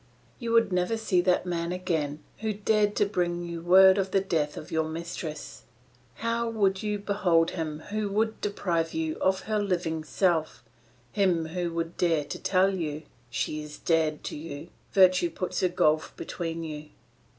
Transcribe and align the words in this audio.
You 0.39 0.51
would 0.53 0.73
never 0.73 0.97
see 0.97 1.21
that 1.21 1.45
man 1.45 1.71
again 1.71 2.23
who 2.39 2.53
dared 2.53 2.95
to 2.95 3.05
bring 3.05 3.43
you 3.45 3.61
word 3.61 3.99
of 3.99 4.09
the 4.09 4.19
death 4.19 4.57
of 4.57 4.71
your 4.71 4.85
mistress; 4.89 5.61
how 6.15 6.49
would 6.49 6.81
you 6.81 6.97
behold 6.97 7.51
him 7.51 7.81
who 7.91 8.09
would 8.09 8.41
deprive 8.41 8.95
you 8.95 9.17
of 9.17 9.41
her 9.41 9.59
living 9.59 10.03
self, 10.03 10.63
him 11.11 11.45
who 11.49 11.71
would 11.73 11.97
dare 11.97 12.23
to 12.25 12.39
tell 12.39 12.73
you, 12.73 13.03
'She 13.29 13.61
is 13.61 13.77
dead 13.77 14.23
to 14.23 14.35
you, 14.35 14.69
virtue 14.91 15.29
puts 15.29 15.61
a 15.61 15.69
gulf 15.69 16.15
between 16.17 16.63
you'? 16.63 16.89